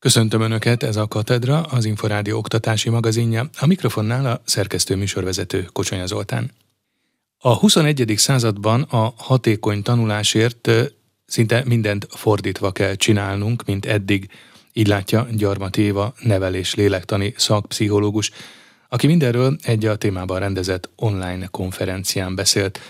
Köszöntöm 0.00 0.40
Önöket, 0.40 0.82
ez 0.82 0.96
a 0.96 1.08
Katedra, 1.08 1.60
az 1.62 1.84
Inforádió 1.84 2.38
oktatási 2.38 2.88
magazinja, 2.88 3.50
a 3.58 3.66
mikrofonnál 3.66 4.26
a 4.26 4.40
szerkesztő 4.44 4.96
műsorvezető 4.96 5.68
Kocsonya 5.72 6.06
Zoltán. 6.06 6.50
A 7.38 7.54
21. 7.54 8.14
században 8.16 8.82
a 8.82 9.12
hatékony 9.16 9.82
tanulásért 9.82 10.70
szinte 11.26 11.62
mindent 11.66 12.06
fordítva 12.10 12.72
kell 12.72 12.94
csinálnunk, 12.94 13.64
mint 13.64 13.86
eddig, 13.86 14.30
így 14.72 14.86
látja 14.86 15.26
Gyarmat 15.32 15.76
Éva 15.76 16.14
nevelés 16.20 16.74
lélektani 16.74 17.34
szakpszichológus, 17.36 18.30
aki 18.88 19.06
mindenről 19.06 19.56
egy 19.62 19.86
a 19.86 19.96
témában 19.96 20.38
rendezett 20.38 20.90
online 20.96 21.46
konferencián 21.46 22.34
beszélt. 22.34 22.80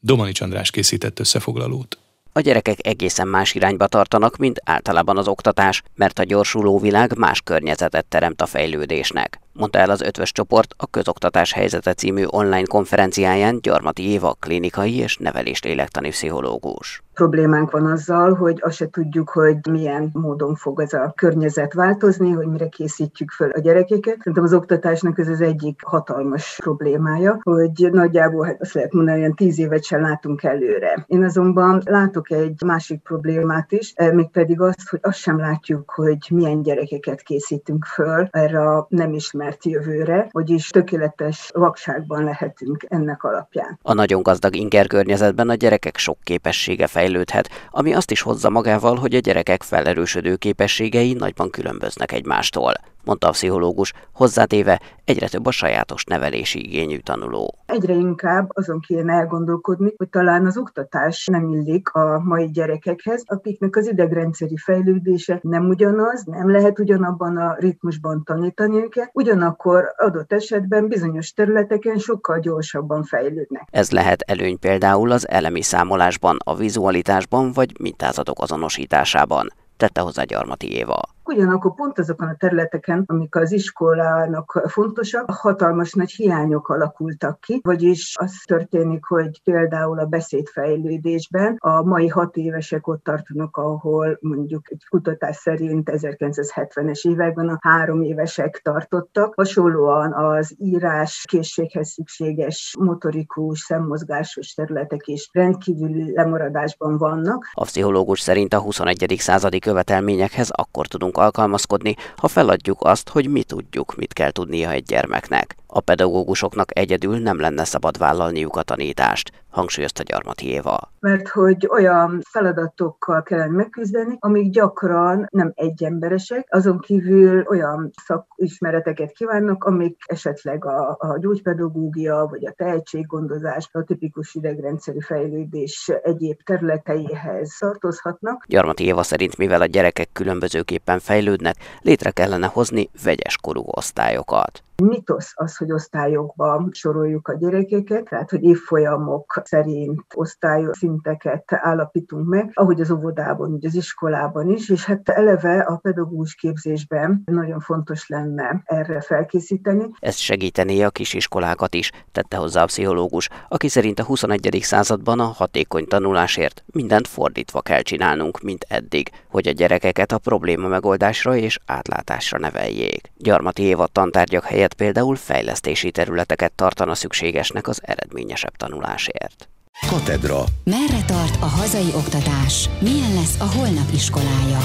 Domanics 0.00 0.40
András 0.40 0.70
készített 0.70 1.18
összefoglalót. 1.18 1.98
A 2.40 2.42
gyerekek 2.42 2.86
egészen 2.86 3.28
más 3.28 3.54
irányba 3.54 3.86
tartanak, 3.86 4.36
mint 4.36 4.60
általában 4.64 5.18
az 5.18 5.28
oktatás, 5.28 5.82
mert 5.94 6.18
a 6.18 6.24
gyorsuló 6.24 6.78
világ 6.78 7.18
más 7.18 7.40
környezetet 7.40 8.06
teremt 8.06 8.40
a 8.40 8.46
fejlődésnek 8.46 9.40
mondta 9.60 9.78
el 9.78 9.90
az 9.90 10.00
ötvös 10.00 10.32
csoport 10.32 10.74
a 10.76 10.86
Közoktatás 10.86 11.52
helyzete 11.52 11.94
című 11.94 12.24
online 12.26 12.66
konferenciáján 12.66 13.60
Gyarmati 13.60 14.08
Éva, 14.08 14.36
klinikai 14.40 14.96
és 14.96 15.16
nevelés 15.16 15.62
lélektani 15.62 16.08
pszichológus. 16.08 17.02
Problémánk 17.20 17.70
van 17.70 17.86
azzal, 17.86 18.34
hogy 18.34 18.58
azt 18.60 18.76
se 18.76 18.90
tudjuk, 18.90 19.28
hogy 19.28 19.56
milyen 19.70 20.10
módon 20.12 20.54
fog 20.54 20.80
ez 20.80 20.92
a 20.92 21.12
környezet 21.16 21.72
változni, 21.72 22.30
hogy 22.30 22.46
mire 22.46 22.68
készítjük 22.68 23.30
föl 23.30 23.50
a 23.50 23.60
gyerekeket. 23.60 24.16
Szerintem 24.18 24.44
az 24.44 24.52
oktatásnak 24.52 25.18
ez 25.18 25.28
az 25.28 25.40
egyik 25.40 25.80
hatalmas 25.84 26.58
problémája, 26.62 27.40
hogy 27.42 27.88
nagyjából, 27.92 28.46
hát 28.46 28.60
azt 28.60 28.72
lehet 28.72 28.92
mondani, 28.92 29.22
hogy 29.22 29.34
tíz 29.34 29.58
évet 29.58 29.84
sem 29.84 30.00
látunk 30.00 30.42
előre. 30.42 31.04
Én 31.06 31.24
azonban 31.24 31.82
látok 31.84 32.30
egy 32.30 32.62
másik 32.66 33.02
problémát 33.02 33.72
is, 33.72 33.92
eh, 33.94 34.12
mégpedig 34.12 34.60
azt, 34.60 34.88
hogy 34.88 34.98
azt 35.02 35.18
sem 35.18 35.38
látjuk, 35.38 35.90
hogy 35.90 36.18
milyen 36.30 36.62
gyerekeket 36.62 37.22
készítünk 37.22 37.84
föl 37.84 38.28
erre 38.30 38.60
a 38.60 38.86
nem 38.88 39.12
ismert 39.12 39.64
jövőre, 39.64 40.28
vagyis 40.30 40.68
tökéletes 40.68 41.50
vakságban 41.54 42.24
lehetünk 42.24 42.84
ennek 42.88 43.24
alapján. 43.24 43.78
A 43.82 43.92
nagyon 43.92 44.22
gazdag 44.22 44.56
inger 44.56 44.86
környezetben 44.86 45.48
a 45.48 45.54
gyerekek 45.54 45.96
sok 45.96 46.18
képessége 46.22 46.86
fejlődhet, 47.10 47.50
ami 47.70 47.94
azt 47.94 48.10
is 48.10 48.20
hozza 48.20 48.50
magával, 48.50 48.96
hogy 48.96 49.14
a 49.14 49.18
gyerekek 49.18 49.62
felerősödő 49.62 50.36
képességei 50.36 51.12
nagyban 51.12 51.50
különböznek 51.50 52.12
egymástól 52.12 52.72
mondta 53.04 53.26
a 53.26 53.30
pszichológus, 53.30 53.92
hozzátéve 54.12 54.80
egyre 55.04 55.28
több 55.28 55.46
a 55.46 55.50
sajátos 55.50 56.04
nevelési 56.04 56.66
igényű 56.66 56.98
tanuló. 56.98 57.54
Egyre 57.66 57.92
inkább 57.92 58.50
azon 58.52 58.80
kéne 58.80 59.12
elgondolkodni, 59.12 59.92
hogy 59.96 60.08
talán 60.08 60.46
az 60.46 60.56
oktatás 60.56 61.26
nem 61.26 61.48
illik 61.48 61.88
a 61.88 62.20
mai 62.24 62.50
gyerekekhez, 62.50 63.22
akiknek 63.26 63.76
az 63.76 63.88
idegrendszeri 63.88 64.56
fejlődése 64.56 65.38
nem 65.42 65.68
ugyanaz, 65.68 66.24
nem 66.24 66.50
lehet 66.50 66.78
ugyanabban 66.78 67.36
a 67.36 67.56
ritmusban 67.58 68.22
tanítani 68.24 68.76
őket, 68.76 69.10
ugyanakkor 69.12 69.94
adott 69.96 70.32
esetben 70.32 70.88
bizonyos 70.88 71.32
területeken 71.32 71.98
sokkal 71.98 72.38
gyorsabban 72.38 73.02
fejlődnek. 73.02 73.68
Ez 73.70 73.90
lehet 73.90 74.22
előny 74.26 74.58
például 74.58 75.10
az 75.10 75.28
elemi 75.28 75.62
számolásban, 75.62 76.36
a 76.44 76.56
vizualitásban 76.56 77.52
vagy 77.52 77.80
mintázatok 77.80 78.40
azonosításában, 78.40 79.48
tette 79.76 80.00
hozzá 80.00 80.22
Gyarmati 80.22 80.72
Éva. 80.72 81.00
Ugyanakkor 81.32 81.74
pont 81.74 81.98
azokon 81.98 82.28
a 82.28 82.34
területeken, 82.34 83.04
amik 83.06 83.36
az 83.36 83.52
iskolának 83.52 84.62
fontosak, 84.66 85.30
hatalmas 85.30 85.92
nagy 85.92 86.10
hiányok 86.10 86.68
alakultak 86.68 87.40
ki, 87.40 87.60
vagyis 87.62 88.16
az 88.18 88.32
történik, 88.44 89.04
hogy 89.04 89.42
például 89.44 89.98
a 89.98 90.04
beszédfejlődésben 90.04 91.56
a 91.58 91.82
mai 91.82 92.08
hat 92.08 92.36
évesek 92.36 92.86
ott 92.86 93.04
tartanak, 93.04 93.56
ahol 93.56 94.18
mondjuk 94.20 94.70
egy 94.70 94.84
kutatás 94.88 95.36
szerint 95.36 95.90
1970-es 95.92 97.08
években 97.08 97.48
a 97.48 97.58
három 97.60 98.02
évesek 98.02 98.60
tartottak. 98.64 99.34
Hasonlóan 99.34 100.12
az 100.12 100.54
írás 100.58 101.24
készséghez 101.28 101.88
szükséges 101.88 102.74
motorikus, 102.78 103.60
szemmozgásos 103.60 104.52
területek 104.52 105.06
is 105.06 105.28
rendkívüli 105.32 106.12
lemaradásban 106.12 106.98
vannak. 106.98 107.50
A 107.52 107.64
pszichológus 107.64 108.20
szerint 108.20 108.54
a 108.54 108.60
21. 108.60 109.14
századi 109.18 109.58
követelményekhez 109.58 110.50
akkor 110.50 110.86
tudunk 110.86 111.18
alkalmazkodni, 111.20 111.96
ha 112.16 112.28
feladjuk 112.28 112.82
azt, 112.82 113.08
hogy 113.08 113.28
mi 113.28 113.42
tudjuk, 113.42 113.96
mit 113.96 114.12
kell 114.12 114.30
tudnia 114.30 114.70
egy 114.70 114.84
gyermeknek. 114.84 115.59
A 115.72 115.80
pedagógusoknak 115.80 116.78
egyedül 116.78 117.18
nem 117.18 117.40
lenne 117.40 117.64
szabad 117.64 117.98
vállalniuk 117.98 118.56
a 118.56 118.62
tanítást, 118.62 119.30
hangsúlyozta 119.50 120.02
Gyarmati 120.02 120.46
Éva. 120.46 120.92
Mert 121.00 121.28
hogy 121.28 121.68
olyan 121.70 122.20
feladatokkal 122.30 123.22
kellene 123.22 123.52
megküzdeni, 123.52 124.16
amik 124.18 124.50
gyakran 124.50 125.26
nem 125.30 125.52
egyemberesek, 125.54 126.46
azon 126.50 126.78
kívül 126.78 127.44
olyan 127.48 127.90
szakismereteket 128.04 129.12
kívánnak, 129.12 129.64
amik 129.64 129.96
esetleg 130.06 130.64
a, 130.64 130.96
a 130.98 131.18
gyógypedagógia, 131.18 132.26
vagy 132.30 132.46
a 132.46 132.52
tehetséggondozás, 132.52 133.68
a 133.72 133.82
tipikus 133.82 134.34
idegrendszeri 134.34 135.00
fejlődés 135.00 135.92
egyéb 136.02 136.42
területeihez 136.42 137.56
tartozhatnak. 137.58 138.44
Gyarmati 138.48 138.84
Éva 138.84 139.02
szerint, 139.02 139.36
mivel 139.36 139.60
a 139.60 139.66
gyerekek 139.66 140.08
különbözőképpen 140.12 140.98
fejlődnek, 140.98 141.56
létre 141.82 142.10
kellene 142.10 142.46
hozni 142.46 142.90
vegyes 143.04 143.36
korú 143.36 143.62
osztályokat. 143.66 144.62
Mitosz 144.82 145.32
az, 145.34 145.56
hogy 145.56 145.72
osztályokba 145.72 146.68
soroljuk 146.70 147.28
a 147.28 147.36
gyerekeket, 147.36 148.04
tehát 148.04 148.30
hogy 148.30 148.42
évfolyamok 148.42 149.42
szerint 149.44 150.02
osztályszinteket 150.14 151.44
állapítunk 151.46 152.26
meg, 152.26 152.50
ahogy 152.54 152.80
az 152.80 152.90
óvodában, 152.90 153.52
úgy 153.52 153.66
az 153.66 153.74
iskolában 153.74 154.48
is, 154.48 154.68
és 154.68 154.84
hát 154.84 155.08
eleve 155.08 155.60
a 155.60 155.76
pedagógus 155.76 156.34
képzésben 156.34 157.22
nagyon 157.24 157.60
fontos 157.60 158.08
lenne 158.08 158.62
erre 158.64 159.00
felkészíteni. 159.00 159.84
Ez 159.98 160.16
segítené 160.16 160.82
a 160.82 160.90
kisiskolákat 160.90 161.74
is, 161.74 161.90
tette 162.12 162.36
hozzá 162.36 162.62
a 162.62 162.66
pszichológus, 162.66 163.28
aki 163.48 163.68
szerint 163.68 163.98
a 163.98 164.04
21. 164.04 164.58
században 164.62 165.20
a 165.20 165.24
hatékony 165.24 165.86
tanulásért 165.86 166.64
mindent 166.66 167.08
fordítva 167.08 167.60
kell 167.60 167.82
csinálnunk, 167.82 168.40
mint 168.40 168.66
eddig, 168.68 169.10
hogy 169.30 169.48
a 169.48 169.52
gyerekeket 169.52 170.12
a 170.12 170.18
probléma 170.18 170.68
megoldásra 170.68 171.36
és 171.36 171.58
átlátásra 171.66 172.38
neveljék. 172.38 173.10
Gyarmati 173.16 173.62
Éva 173.62 173.86
tantárgyak 173.86 174.44
helyett 174.44 174.74
például 174.74 175.16
fejlesztési 175.16 175.90
területeket 175.90 176.52
tartana 176.52 176.94
szükségesnek 176.94 177.68
az 177.68 177.80
eredményesebb 177.82 178.56
tanulásért. 178.56 179.48
Katedra. 179.88 180.44
Merre 180.64 181.04
tart 181.06 181.36
a 181.40 181.46
hazai 181.46 181.92
oktatás? 181.94 182.68
Milyen 182.80 183.14
lesz 183.14 183.40
a 183.40 183.44
holnap 183.44 183.92
iskolája? 183.94 184.58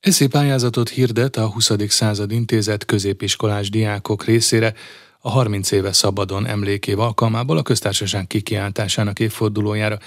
Eszi 0.00 0.26
pályázatot 0.26 0.88
hirdet 0.88 1.36
a 1.36 1.46
20. 1.46 1.70
század 1.88 2.30
intézet 2.32 2.84
középiskolás 2.84 3.70
diákok 3.70 4.24
részére 4.24 4.74
a 5.18 5.30
30 5.30 5.70
éve 5.70 5.92
szabadon 5.92 6.46
emlékév 6.46 6.98
alkalmából 6.98 7.56
a 7.56 7.62
köztársaság 7.62 8.26
kikiáltásának 8.26 9.20
évfordulójára. 9.20 9.98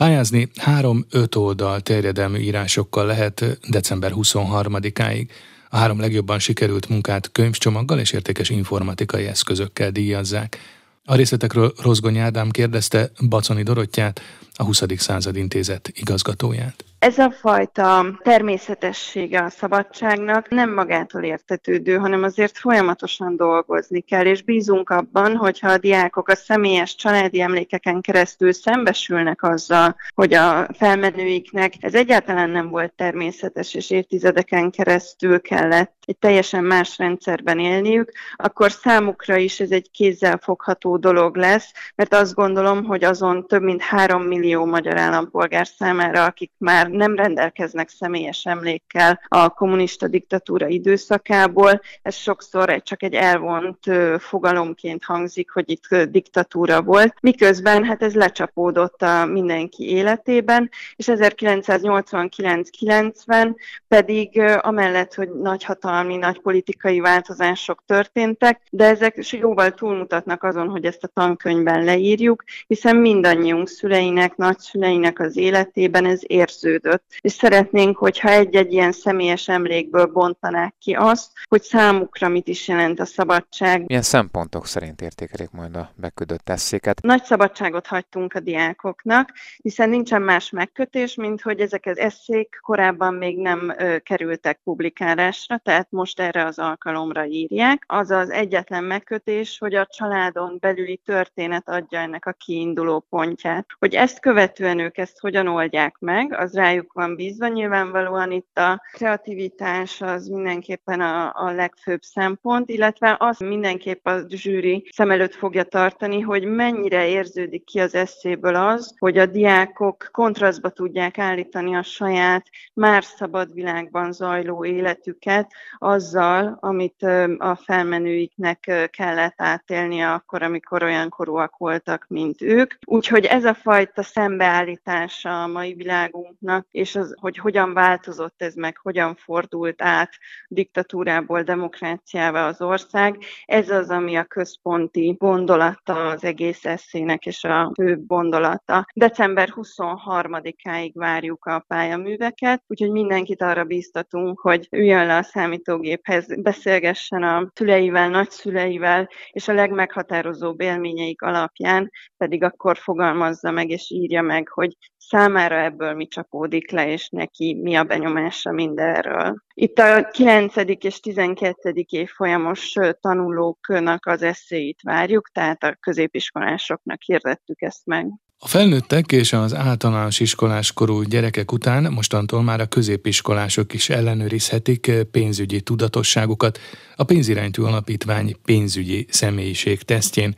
Pályázni 0.00 0.48
3-5 0.54 1.36
oldal 1.36 1.80
terjedelmű 1.80 2.38
írásokkal 2.38 3.06
lehet 3.06 3.58
december 3.68 4.12
23-áig. 4.14 5.28
A 5.68 5.76
három 5.76 6.00
legjobban 6.00 6.38
sikerült 6.38 6.88
munkát 6.88 7.32
könyvcsomaggal 7.32 7.98
és 7.98 8.12
értékes 8.12 8.50
informatikai 8.50 9.26
eszközökkel 9.26 9.90
díjazzák. 9.90 10.58
A 11.04 11.14
részletekről 11.14 11.72
Rozgony 11.82 12.18
Ádám 12.18 12.50
kérdezte 12.50 13.10
Baconi 13.28 13.62
Dorottyát, 13.62 14.20
a 14.52 14.64
20. 14.64 14.82
század 14.96 15.36
intézet 15.36 15.90
igazgatóját. 15.94 16.84
Ez 17.00 17.18
a 17.18 17.30
fajta 17.30 18.18
természetessége 18.22 19.42
a 19.42 19.48
szabadságnak 19.48 20.48
nem 20.48 20.72
magától 20.72 21.22
értetődő, 21.22 21.96
hanem 21.96 22.22
azért 22.22 22.58
folyamatosan 22.58 23.36
dolgozni 23.36 24.00
kell, 24.00 24.26
és 24.26 24.42
bízunk 24.42 24.90
abban, 24.90 25.36
hogyha 25.36 25.68
a 25.70 25.78
diákok 25.78 26.28
a 26.28 26.34
személyes 26.34 26.94
családi 26.94 27.40
emlékeken 27.40 28.00
keresztül 28.00 28.52
szembesülnek 28.52 29.42
azzal, 29.42 29.96
hogy 30.14 30.34
a 30.34 30.68
felmenőiknek 30.72 31.74
ez 31.80 31.94
egyáltalán 31.94 32.50
nem 32.50 32.68
volt 32.68 32.92
természetes, 32.92 33.74
és 33.74 33.90
évtizedeken 33.90 34.70
keresztül 34.70 35.40
kellett 35.40 35.99
egy 36.10 36.18
teljesen 36.18 36.64
más 36.64 36.98
rendszerben 36.98 37.58
élniük, 37.58 38.12
akkor 38.36 38.70
számukra 38.70 39.36
is 39.36 39.60
ez 39.60 39.70
egy 39.70 39.90
kézzel 39.90 40.38
fogható 40.42 40.96
dolog 40.96 41.36
lesz, 41.36 41.72
mert 41.94 42.14
azt 42.14 42.34
gondolom, 42.34 42.84
hogy 42.84 43.04
azon 43.04 43.46
több 43.46 43.62
mint 43.62 43.82
három 43.82 44.22
millió 44.22 44.64
magyar 44.64 44.98
állampolgár 44.98 45.66
számára, 45.66 46.24
akik 46.24 46.52
már 46.58 46.88
nem 46.88 47.16
rendelkeznek 47.16 47.88
személyes 47.88 48.44
emlékkel 48.44 49.20
a 49.28 49.48
kommunista 49.48 50.08
diktatúra 50.08 50.66
időszakából. 50.66 51.80
Ez 52.02 52.14
sokszor 52.14 52.82
csak 52.82 53.02
egy 53.02 53.14
elvont 53.14 53.78
fogalomként 54.18 55.04
hangzik, 55.04 55.50
hogy 55.50 55.70
itt 55.70 55.96
diktatúra 56.10 56.82
volt, 56.82 57.14
miközben 57.20 57.84
hát 57.84 58.02
ez 58.02 58.14
lecsapódott 58.14 59.02
a 59.02 59.26
mindenki 59.26 59.90
életében, 59.90 60.70
és 60.96 61.06
1989-90 61.10 63.54
pedig 63.88 64.42
amellett, 64.60 65.14
hogy 65.14 65.30
nagy 65.30 65.64
hatalmi, 66.00 66.16
nagy 66.16 66.40
politikai 66.40 67.00
változások 67.00 67.82
történtek, 67.86 68.60
de 68.70 68.84
ezek 68.84 69.30
jóval 69.30 69.70
túlmutatnak 69.70 70.42
azon, 70.42 70.68
hogy 70.68 70.84
ezt 70.84 71.04
a 71.04 71.06
tankönyvben 71.06 71.84
leírjuk, 71.84 72.44
hiszen 72.66 72.96
mindannyiunk 72.96 73.68
szüleinek, 73.68 74.36
nagyszüleinek 74.36 75.18
az 75.20 75.36
életében 75.36 76.06
ez 76.06 76.20
érződik 76.22 76.78
működött. 76.80 77.04
És 77.20 77.32
szeretnénk, 77.32 77.96
hogyha 77.96 78.28
egy-egy 78.28 78.72
ilyen 78.72 78.92
személyes 78.92 79.48
emlékből 79.48 80.06
bontanák 80.06 80.74
ki 80.78 80.92
azt, 80.92 81.30
hogy 81.48 81.62
számukra 81.62 82.28
mit 82.28 82.48
is 82.48 82.68
jelent 82.68 83.00
a 83.00 83.04
szabadság. 83.04 83.84
Milyen 83.86 84.02
szempontok 84.02 84.66
szerint 84.66 85.00
értékelik 85.00 85.50
majd 85.50 85.76
a 85.76 85.90
beküldött 85.94 86.48
eszéket? 86.48 87.02
Nagy 87.02 87.24
szabadságot 87.24 87.86
hagytunk 87.86 88.34
a 88.34 88.40
diákoknak, 88.40 89.30
hiszen 89.62 89.88
nincsen 89.88 90.22
más 90.22 90.50
megkötés, 90.50 91.14
mint 91.14 91.42
hogy 91.42 91.60
ezek 91.60 91.86
az 91.86 91.98
eszék 91.98 92.58
korábban 92.62 93.14
még 93.14 93.38
nem 93.38 93.74
kerültek 94.02 94.60
publikálásra, 94.64 95.58
tehát 95.58 95.79
most 95.90 96.20
erre 96.20 96.44
az 96.44 96.58
alkalomra 96.58 97.24
írják. 97.24 97.84
Az 97.86 98.10
az 98.10 98.30
egyetlen 98.30 98.84
megkötés, 98.84 99.58
hogy 99.58 99.74
a 99.74 99.86
családon 99.86 100.56
belüli 100.60 101.00
történet 101.04 101.68
adja 101.68 101.98
ennek 101.98 102.26
a 102.26 102.32
kiinduló 102.32 103.06
pontját. 103.08 103.66
Hogy 103.78 103.94
ezt 103.94 104.20
követően 104.20 104.78
ők 104.78 104.98
ezt 104.98 105.20
hogyan 105.20 105.46
oldják 105.46 105.96
meg, 105.98 106.34
az 106.34 106.54
rájuk 106.54 106.92
van 106.92 107.16
bízva. 107.16 107.46
Nyilvánvalóan 107.46 108.32
itt 108.32 108.58
a 108.58 108.82
kreativitás 108.92 110.00
az 110.00 110.26
mindenképpen 110.26 111.00
a, 111.00 111.32
a 111.34 111.50
legfőbb 111.50 112.02
szempont, 112.02 112.68
illetve 112.68 113.16
azt 113.18 113.40
mindenképp 113.40 114.06
a 114.06 114.24
zsűri 114.28 114.88
szem 114.92 115.10
előtt 115.10 115.34
fogja 115.34 115.64
tartani, 115.64 116.20
hogy 116.20 116.44
mennyire 116.44 117.08
érződik 117.08 117.64
ki 117.64 117.80
az 117.80 117.94
eszéből 117.94 118.54
az, 118.54 118.94
hogy 118.98 119.18
a 119.18 119.26
diákok 119.26 120.08
kontrasztba 120.12 120.68
tudják 120.68 121.18
állítani 121.18 121.74
a 121.74 121.82
saját 121.82 122.46
már 122.74 123.04
szabad 123.04 123.54
világban 123.54 124.12
zajló 124.12 124.64
életüket 124.64 125.52
azzal, 125.78 126.56
amit 126.60 127.02
a 127.38 127.54
felmenőiknek 127.64 128.88
kellett 128.90 129.34
átélnie 129.36 130.12
akkor, 130.12 130.42
amikor 130.42 130.82
olyan 130.82 131.08
korúak 131.08 131.56
voltak, 131.56 132.04
mint 132.08 132.42
ők. 132.42 132.74
Úgyhogy 132.86 133.24
ez 133.24 133.44
a 133.44 133.54
fajta 133.54 134.02
szembeállítása 134.02 135.42
a 135.42 135.46
mai 135.46 135.74
világunknak, 135.74 136.66
és 136.70 136.96
az, 136.96 137.14
hogy 137.20 137.36
hogyan 137.36 137.72
változott 137.72 138.42
ez 138.42 138.54
meg, 138.54 138.76
hogyan 138.76 139.14
fordult 139.14 139.82
át 139.82 140.10
diktatúrából 140.48 141.42
demokráciává 141.42 142.46
az 142.46 142.60
ország, 142.60 143.18
ez 143.44 143.70
az, 143.70 143.90
ami 143.90 144.16
a 144.16 144.24
központi 144.24 145.16
gondolata 145.18 146.08
az 146.08 146.24
egész 146.24 146.64
eszének, 146.64 147.26
és 147.26 147.44
a 147.44 147.72
fő 147.74 148.02
gondolata. 148.06 148.86
December 148.94 149.48
23-áig 149.54 150.90
várjuk 150.94 151.44
a 151.44 151.64
pályaműveket, 151.68 152.62
úgyhogy 152.66 152.90
mindenkit 152.90 153.42
arra 153.42 153.64
bíztatunk, 153.64 154.40
hogy 154.40 154.68
üljön 154.70 155.06
le 155.06 155.16
a 155.16 155.22
számítógéphez, 155.64 156.40
beszélgessen 156.42 157.22
a 157.22 157.50
szüleivel, 157.54 158.08
nagyszüleivel, 158.08 159.08
és 159.30 159.48
a 159.48 159.52
legmeghatározóbb 159.52 160.60
élményeik 160.60 161.22
alapján 161.22 161.90
pedig 162.16 162.42
akkor 162.42 162.76
fogalmazza 162.76 163.50
meg 163.50 163.70
és 163.70 163.90
írja 163.90 164.22
meg, 164.22 164.48
hogy 164.48 164.76
számára 164.96 165.62
ebből 165.62 165.94
mi 165.94 166.06
csapódik 166.06 166.70
le, 166.70 166.92
és 166.92 167.08
neki 167.08 167.54
mi 167.54 167.74
a 167.74 167.84
benyomása 167.84 168.52
mindenről. 168.52 169.36
Itt 169.54 169.78
a 169.78 170.08
9. 170.10 170.56
és 170.84 171.00
12. 171.00 171.84
év 171.88 172.08
folyamos 172.08 172.74
tanulóknak 173.00 174.06
az 174.06 174.22
eszéit 174.22 174.80
várjuk, 174.82 175.30
tehát 175.32 175.62
a 175.62 175.76
középiskolásoknak 175.80 177.02
hirdettük 177.02 177.62
ezt 177.62 177.86
meg. 177.86 178.06
A 178.42 178.48
felnőttek 178.48 179.12
és 179.12 179.32
az 179.32 179.54
általános 179.54 180.20
iskolás 180.20 180.72
korú 180.72 181.02
gyerekek 181.02 181.52
után 181.52 181.92
mostantól 181.92 182.42
már 182.42 182.60
a 182.60 182.66
középiskolások 182.66 183.72
is 183.72 183.88
ellenőrizhetik 183.88 184.92
pénzügyi 185.10 185.60
tudatosságukat 185.60 186.58
a 186.96 187.04
pénziránytű 187.04 187.62
alapítvány 187.62 188.36
pénzügyi 188.44 189.06
személyiség 189.10 189.82
tesztjén. 189.82 190.34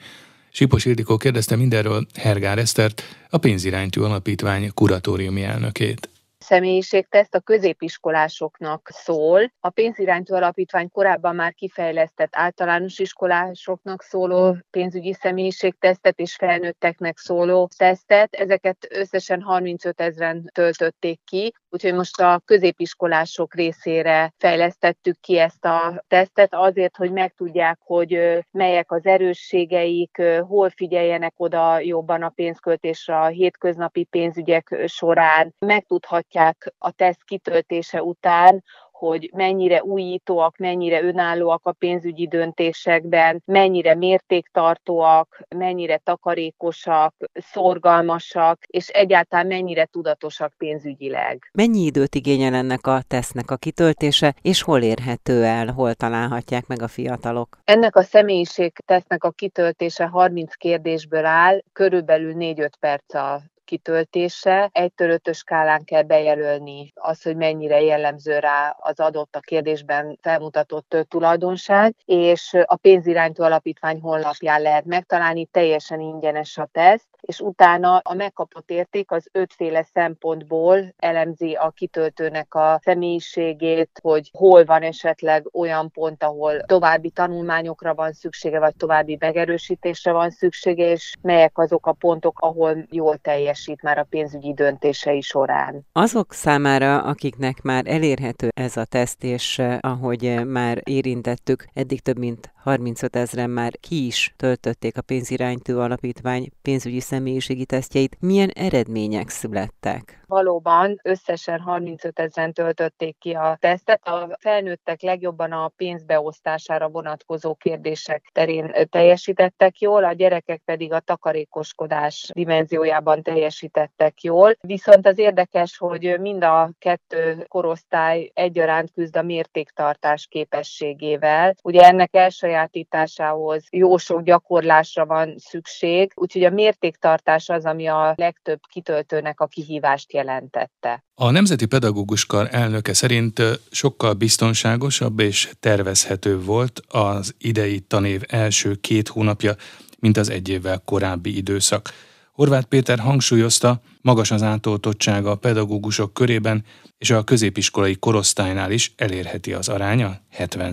Sipos 0.50 0.84
Ildikó 0.84 1.16
kérdezte 1.16 1.56
mindenről 1.56 2.06
Hergár 2.14 2.58
Esztert, 2.58 3.02
a 3.30 3.38
pénziránytű 3.38 4.00
alapítvány 4.00 4.70
kuratóriumi 4.74 5.42
elnökét 5.42 6.11
személyiségteszt 6.52 7.34
a 7.34 7.40
középiskolásoknak 7.40 8.88
szól. 8.92 9.52
A 9.60 9.70
pénziránytó 9.70 10.34
alapítvány 10.34 10.88
korábban 10.88 11.34
már 11.34 11.54
kifejlesztett 11.54 12.36
általános 12.36 12.98
iskolásoknak 12.98 14.02
szóló 14.02 14.56
pénzügyi 14.70 15.12
személyiségtesztet 15.12 16.18
és 16.18 16.34
felnőtteknek 16.34 17.18
szóló 17.18 17.68
tesztet. 17.76 18.34
Ezeket 18.34 18.86
összesen 18.90 19.42
35 19.42 20.00
ezeren 20.00 20.50
töltötték 20.54 21.20
ki, 21.24 21.52
úgyhogy 21.72 21.94
most 21.94 22.20
a 22.20 22.40
középiskolások 22.44 23.54
részére 23.54 24.32
fejlesztettük 24.38 25.20
ki 25.20 25.38
ezt 25.38 25.64
a 25.64 26.04
tesztet 26.08 26.54
azért, 26.54 26.96
hogy 26.96 27.12
megtudják, 27.12 27.78
hogy 27.82 28.18
melyek 28.50 28.92
az 28.92 29.06
erősségeik, 29.06 30.22
hol 30.40 30.70
figyeljenek 30.70 31.32
oda 31.36 31.78
jobban 31.78 32.22
a 32.22 32.28
pénzköltésre 32.28 33.20
a 33.20 33.26
hétköznapi 33.26 34.04
pénzügyek 34.04 34.82
során, 34.86 35.54
megtudhatják 35.58 36.72
a 36.78 36.90
teszt 36.90 37.24
kitöltése 37.24 38.02
után, 38.02 38.64
hogy 39.06 39.30
mennyire 39.34 39.82
újítóak, 39.82 40.56
mennyire 40.56 41.02
önállóak 41.02 41.60
a 41.66 41.72
pénzügyi 41.72 42.28
döntésekben, 42.28 43.42
mennyire 43.44 43.94
mértéktartóak, 43.94 45.42
mennyire 45.56 45.96
takarékosak, 45.96 47.14
szorgalmasak, 47.32 48.62
és 48.66 48.88
egyáltalán 48.88 49.46
mennyire 49.46 49.84
tudatosak 49.84 50.52
pénzügyileg. 50.58 51.50
Mennyi 51.52 51.80
időt 51.80 52.14
igényel 52.14 52.54
ennek 52.54 52.86
a 52.86 53.00
tesznek 53.08 53.50
a 53.50 53.56
kitöltése, 53.56 54.34
és 54.42 54.62
hol 54.62 54.82
érhető 54.82 55.44
el, 55.44 55.66
hol 55.66 55.94
találhatják 55.94 56.66
meg 56.66 56.82
a 56.82 56.88
fiatalok? 56.88 57.58
Ennek 57.64 57.96
a 57.96 58.02
személyiség 58.02 58.72
tesznek 58.86 59.24
a 59.24 59.30
kitöltése 59.30 60.06
30 60.06 60.54
kérdésből 60.54 61.24
áll, 61.24 61.62
körülbelül 61.72 62.34
4-5 62.38 62.70
perc 62.80 63.14
a 63.14 63.40
kitöltése. 63.64 64.70
Egytől 64.72 65.10
ötös 65.10 65.36
skálán 65.36 65.84
kell 65.84 66.02
bejelölni 66.02 66.92
az, 66.94 67.22
hogy 67.22 67.36
mennyire 67.36 67.80
jellemző 67.80 68.38
rá 68.38 68.76
az 68.80 69.00
adott 69.00 69.36
a 69.36 69.40
kérdésben 69.40 70.18
felmutatott 70.22 70.96
tulajdonság, 71.08 71.94
és 72.04 72.56
a 72.64 72.76
pénziránytó 72.76 73.44
alapítvány 73.44 74.00
honlapján 74.00 74.62
lehet 74.62 74.84
megtalálni, 74.84 75.46
teljesen 75.46 76.00
ingyenes 76.00 76.58
a 76.58 76.68
teszt, 76.72 77.08
és 77.22 77.40
utána 77.40 77.96
a 77.96 78.14
megkapott 78.14 78.70
érték 78.70 79.10
az 79.10 79.28
ötféle 79.32 79.86
szempontból 79.94 80.94
elemzi 80.96 81.52
a 81.52 81.70
kitöltőnek 81.70 82.54
a 82.54 82.80
személyiségét, 82.82 83.98
hogy 84.02 84.30
hol 84.32 84.64
van 84.64 84.82
esetleg 84.82 85.48
olyan 85.52 85.90
pont, 85.90 86.22
ahol 86.22 86.60
további 86.60 87.10
tanulmányokra 87.10 87.94
van 87.94 88.12
szüksége, 88.12 88.58
vagy 88.58 88.76
további 88.76 89.16
megerősítésre 89.20 90.12
van 90.12 90.30
szüksége, 90.30 90.90
és 90.90 91.14
melyek 91.22 91.58
azok 91.58 91.86
a 91.86 91.92
pontok, 91.92 92.40
ahol 92.40 92.86
jól 92.90 93.16
teljesít 93.16 93.82
már 93.82 93.98
a 93.98 94.06
pénzügyi 94.10 94.54
döntései 94.54 95.20
során. 95.20 95.86
Azok 95.92 96.32
számára, 96.32 97.02
akiknek 97.02 97.62
már 97.62 97.86
elérhető 97.86 98.48
ez 98.54 98.76
a 98.76 98.84
teszt, 98.84 99.24
és 99.24 99.58
eh, 99.58 99.78
ahogy 99.80 100.24
eh, 100.24 100.44
már 100.44 100.80
érintettük, 100.84 101.64
eddig 101.74 102.00
több 102.00 102.18
mint 102.18 102.51
35 102.62 103.16
ezeren 103.16 103.50
már 103.50 103.72
ki 103.80 104.06
is 104.06 104.34
töltötték 104.36 104.96
a 104.96 105.02
pénziránytő 105.02 105.78
alapítvány 105.78 106.48
pénzügyi 106.62 107.00
személyiségi 107.00 107.64
tesztjeit. 107.64 108.16
Milyen 108.20 108.50
eredmények 108.54 109.28
születtek? 109.28 110.22
Valóban 110.26 111.00
összesen 111.02 111.60
35 111.60 112.18
ezeren 112.18 112.52
töltötték 112.52 113.18
ki 113.18 113.32
a 113.32 113.56
tesztet. 113.60 114.08
A 114.08 114.36
felnőttek 114.40 115.02
legjobban 115.02 115.52
a 115.52 115.72
pénzbeosztására 115.76 116.88
vonatkozó 116.88 117.54
kérdések 117.54 118.30
terén 118.32 118.72
teljesítettek 118.90 119.80
jól, 119.80 120.04
a 120.04 120.12
gyerekek 120.12 120.62
pedig 120.64 120.92
a 120.92 121.00
takarékoskodás 121.00 122.30
dimenziójában 122.34 123.22
teljesítettek 123.22 124.22
jól. 124.22 124.56
Viszont 124.60 125.06
az 125.06 125.18
érdekes, 125.18 125.78
hogy 125.78 126.20
mind 126.20 126.44
a 126.44 126.70
kettő 126.78 127.44
korosztály 127.48 128.30
egyaránt 128.34 128.92
küzd 128.92 129.16
a 129.16 129.22
mértéktartás 129.22 130.26
képességével. 130.26 131.54
Ugye 131.62 131.80
ennek 131.80 132.14
elsajátításához 132.52 133.64
jó 133.70 133.96
sok 133.96 134.22
gyakorlásra 134.22 135.06
van 135.06 135.34
szükség, 135.38 136.12
úgyhogy 136.14 136.44
a 136.44 136.50
mértéktartás 136.50 137.48
az, 137.48 137.64
ami 137.64 137.86
a 137.86 138.14
legtöbb 138.16 138.60
kitöltőnek 138.72 139.40
a 139.40 139.46
kihívást 139.46 140.12
jelent 140.12 140.30
jelentette. 140.32 141.04
A 141.14 141.30
Nemzeti 141.30 141.66
Pedagógus 141.66 142.26
Kar 142.26 142.48
elnöke 142.50 142.94
szerint 142.94 143.42
sokkal 143.70 144.12
biztonságosabb 144.12 145.20
és 145.20 145.50
tervezhető 145.60 146.40
volt 146.40 146.80
az 146.88 147.34
idei 147.38 147.80
tanév 147.80 148.22
első 148.28 148.74
két 148.74 149.08
hónapja, 149.08 149.54
mint 149.98 150.16
az 150.16 150.30
egy 150.30 150.48
évvel 150.48 150.82
korábbi 150.84 151.36
időszak. 151.36 151.88
Horváth 152.32 152.66
Péter 152.66 152.98
hangsúlyozta, 152.98 153.80
magas 154.00 154.30
az 154.30 154.42
átoltottsága 154.42 155.30
a 155.30 155.36
pedagógusok 155.36 156.14
körében, 156.14 156.64
és 156.98 157.10
a 157.10 157.24
középiskolai 157.24 157.94
korosztálynál 157.94 158.70
is 158.70 158.92
elérheti 158.96 159.52
az 159.52 159.68
aránya 159.68 160.20
70 160.30 160.72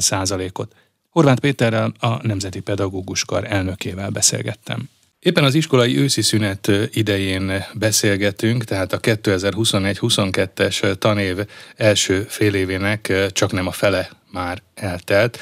ot 0.54 0.76
Horváth 1.20 1.42
Péterrel 1.42 1.94
a 2.00 2.28
Nemzeti 2.28 2.60
Pedagógus 2.60 3.26
Kar 3.26 3.44
elnökével 3.52 4.10
beszélgettem. 4.10 4.90
Éppen 5.20 5.44
az 5.44 5.54
iskolai 5.54 5.98
őszi 5.98 6.22
szünet 6.22 6.72
idején 6.94 7.66
beszélgetünk, 7.74 8.64
tehát 8.64 8.94
a 8.94 9.00
2021-22-es 9.00 10.98
tanév 10.98 11.38
első 11.76 12.26
fél 12.30 12.54
évének 12.54 13.14
csak 13.32 13.52
nem 13.52 13.68
a 13.68 13.72
fele 13.72 14.10
már 14.32 14.62
eltelt, 14.74 15.40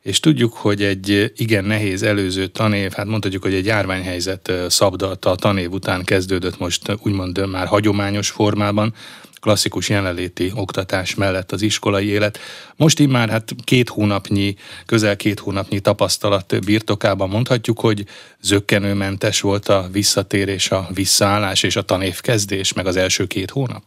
és 0.00 0.20
tudjuk, 0.20 0.52
hogy 0.52 0.82
egy 0.82 1.32
igen 1.36 1.64
nehéz 1.64 2.02
előző 2.02 2.46
tanév, 2.46 2.92
hát 2.92 3.06
mondhatjuk, 3.06 3.42
hogy 3.42 3.54
egy 3.54 3.66
járványhelyzet 3.66 4.52
szabdalta 4.68 5.30
a 5.30 5.36
tanév 5.36 5.72
után 5.72 6.04
kezdődött 6.04 6.58
most 6.58 6.96
úgymond 7.02 7.48
már 7.48 7.66
hagyományos 7.66 8.30
formában, 8.30 8.94
klasszikus 9.40 9.88
jelenléti 9.88 10.50
oktatás 10.56 11.14
mellett 11.14 11.50
az 11.50 11.62
iskolai 11.62 12.06
élet. 12.06 12.38
Most 12.76 13.08
már 13.08 13.28
hát 13.28 13.44
két 13.64 13.88
hónapnyi, 13.88 14.54
közel 14.86 15.16
két 15.16 15.38
hónapnyi 15.38 15.80
tapasztalat 15.80 16.64
birtokában 16.66 17.28
mondhatjuk, 17.28 17.80
hogy 17.80 18.04
zöggenőmentes 18.40 19.40
volt 19.40 19.66
a 19.66 19.80
visszatérés, 19.92 20.70
a 20.70 20.80
visszaállás 20.94 21.62
és 21.62 21.76
a 21.76 21.82
tanévkezdés, 21.82 22.74
meg 22.74 22.86
az 22.86 22.96
első 22.96 23.24
két 23.26 23.50
hónap? 23.50 23.82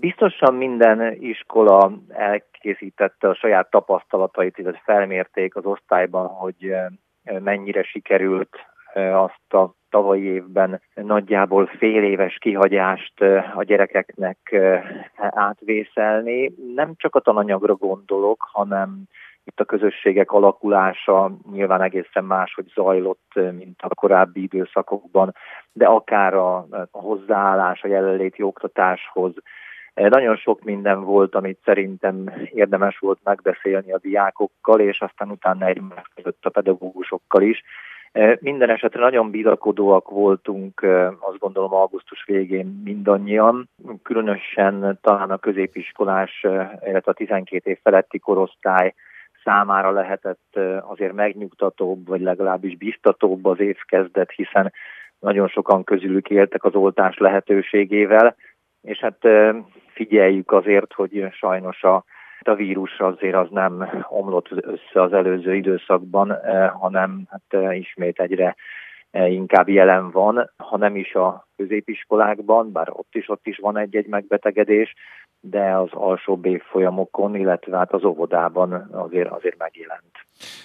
Biztosan 0.00 0.54
minden 0.54 1.16
iskola 1.20 1.92
elkészítette 2.08 3.28
a 3.28 3.34
saját 3.34 3.70
tapasztalatait, 3.70 4.58
illetve 4.58 4.82
felmérték 4.84 5.56
az 5.56 5.64
osztályban, 5.64 6.26
hogy 6.26 6.74
mennyire 7.24 7.82
sikerült 7.82 8.56
azt 9.12 9.54
a 9.54 9.74
tavalyi 9.94 10.24
évben 10.24 10.80
nagyjából 10.94 11.66
fél 11.66 12.02
éves 12.02 12.36
kihagyást 12.40 13.20
a 13.54 13.62
gyerekeknek 13.62 14.38
átvészelni. 15.16 16.54
Nem 16.74 16.92
csak 16.96 17.14
a 17.14 17.20
tananyagra 17.20 17.74
gondolok, 17.74 18.46
hanem 18.52 19.02
itt 19.44 19.60
a 19.60 19.64
közösségek 19.64 20.30
alakulása 20.30 21.30
nyilván 21.52 21.82
egészen 21.82 22.24
máshogy 22.24 22.72
zajlott, 22.74 23.32
mint 23.34 23.80
a 23.82 23.94
korábbi 23.94 24.42
időszakokban, 24.42 25.34
de 25.72 25.86
akár 25.86 26.34
a, 26.34 26.66
hozzáállás 26.90 27.82
a 27.82 27.88
jelenléti 27.88 28.42
oktatáshoz, 28.42 29.32
nagyon 29.94 30.36
sok 30.36 30.64
minden 30.64 31.04
volt, 31.04 31.34
amit 31.34 31.58
szerintem 31.64 32.32
érdemes 32.50 32.98
volt 32.98 33.18
megbeszélni 33.24 33.92
a 33.92 33.98
diákokkal, 33.98 34.80
és 34.80 35.00
aztán 35.00 35.30
utána 35.30 35.66
egymás 35.66 36.10
között 36.14 36.44
a 36.44 36.50
pedagógusokkal 36.50 37.42
is. 37.42 37.62
Minden 38.40 38.70
esetre 38.70 39.00
nagyon 39.00 39.30
bizakodóak 39.30 40.10
voltunk, 40.10 40.82
azt 41.20 41.38
gondolom 41.38 41.74
augusztus 41.74 42.24
végén 42.26 42.80
mindannyian, 42.84 43.68
különösen 44.02 44.98
talán 45.02 45.30
a 45.30 45.38
középiskolás, 45.38 46.40
illetve 46.84 47.10
a 47.10 47.12
12 47.12 47.70
év 47.70 47.78
feletti 47.82 48.18
korosztály 48.18 48.94
számára 49.44 49.90
lehetett 49.90 50.58
azért 50.80 51.12
megnyugtatóbb, 51.12 52.06
vagy 52.06 52.20
legalábbis 52.20 52.76
biztatóbb 52.76 53.44
az 53.44 53.60
évkezdet, 53.60 54.30
hiszen 54.30 54.72
nagyon 55.18 55.48
sokan 55.48 55.84
közülük 55.84 56.30
éltek 56.30 56.64
az 56.64 56.74
oltás 56.74 57.18
lehetőségével, 57.18 58.36
és 58.82 58.98
hát 58.98 59.28
figyeljük 59.92 60.52
azért, 60.52 60.92
hogy 60.92 61.26
sajnos 61.32 61.82
a, 61.82 62.04
a 62.48 62.54
vírus 62.54 63.00
azért 63.00 63.34
az 63.34 63.48
nem 63.50 64.04
omlott 64.08 64.48
össze 64.50 65.02
az 65.02 65.12
előző 65.12 65.54
időszakban, 65.54 66.38
hanem 66.80 67.26
hát 67.30 67.74
ismét 67.74 68.20
egyre 68.20 68.56
inkább 69.12 69.68
jelen 69.68 70.10
van, 70.10 70.50
ha 70.56 70.76
nem 70.76 70.96
is 70.96 71.14
a 71.14 71.48
középiskolákban, 71.56 72.72
bár 72.72 72.88
ott 72.90 73.14
is 73.14 73.28
ott 73.28 73.46
is 73.46 73.58
van 73.58 73.78
egy-egy 73.78 74.06
megbetegedés, 74.06 74.94
de 75.50 75.76
az 75.76 75.88
alsóbb 75.90 76.44
évfolyamokon, 76.44 77.36
illetve 77.36 77.76
hát 77.76 77.92
az 77.92 78.04
óvodában 78.04 78.88
azért, 78.92 79.30
azért 79.30 79.58
megjelent. 79.58 80.12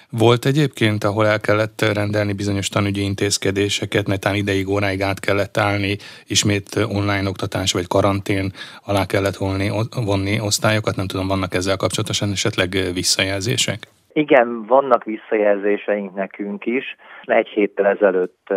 Volt 0.10 0.46
egyébként, 0.46 1.04
ahol 1.04 1.26
el 1.28 1.40
kellett 1.40 1.82
rendelni 1.94 2.34
bizonyos 2.34 2.70
tanügyi 2.70 3.02
intézkedéseket, 3.02 4.08
netán 4.08 4.36
ideig, 4.36 4.70
óráig 4.70 5.02
át 5.02 5.20
kellett 5.20 5.58
állni, 5.58 5.98
ismét 6.28 6.76
online 6.76 7.30
oktatás 7.30 7.74
vagy 7.74 7.88
karantén 7.88 8.52
alá 8.86 9.06
kellett 9.06 9.36
volni, 9.36 9.72
vonni 10.06 10.40
osztályokat, 10.40 10.96
nem 10.96 11.08
tudom, 11.08 11.28
vannak 11.28 11.54
ezzel 11.54 11.78
kapcsolatosan 11.78 12.32
esetleg 12.32 12.70
visszajelzések? 12.94 13.80
Igen, 14.14 14.66
vannak 14.66 15.04
visszajelzéseink 15.04 16.16
nekünk 16.16 16.66
is. 16.66 16.96
Egy 17.24 17.48
héttel 17.48 17.86
ezelőtt 17.86 18.54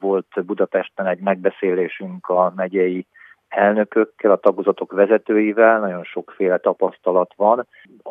volt 0.00 0.44
Budapesten 0.46 1.06
egy 1.06 1.20
megbeszélésünk 1.20 2.26
a 2.26 2.52
megyei 2.56 3.06
elnökökkel, 3.48 4.30
a 4.30 4.36
tagozatok 4.36 4.92
vezetőivel, 4.92 5.80
nagyon 5.80 6.04
sokféle 6.04 6.58
tapasztalat 6.58 7.32
van. 7.36 7.66